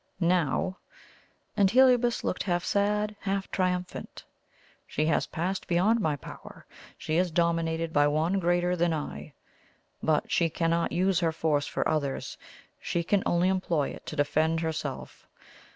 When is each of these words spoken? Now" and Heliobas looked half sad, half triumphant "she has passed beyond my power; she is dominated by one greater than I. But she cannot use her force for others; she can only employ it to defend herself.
Now" 0.19 0.79
and 1.55 1.69
Heliobas 1.69 2.23
looked 2.23 2.41
half 2.41 2.65
sad, 2.65 3.15
half 3.19 3.51
triumphant 3.51 4.23
"she 4.87 5.05
has 5.05 5.27
passed 5.27 5.67
beyond 5.67 5.99
my 6.01 6.15
power; 6.15 6.65
she 6.97 7.17
is 7.17 7.29
dominated 7.29 7.93
by 7.93 8.07
one 8.07 8.39
greater 8.39 8.75
than 8.75 8.95
I. 8.95 9.35
But 10.01 10.31
she 10.31 10.49
cannot 10.49 10.91
use 10.91 11.19
her 11.19 11.31
force 11.31 11.67
for 11.67 11.87
others; 11.87 12.35
she 12.81 13.03
can 13.03 13.21
only 13.27 13.47
employ 13.47 13.89
it 13.89 14.07
to 14.07 14.15
defend 14.15 14.61
herself. 14.61 15.27